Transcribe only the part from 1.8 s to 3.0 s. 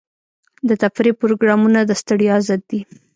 د ستړیا ضد دي.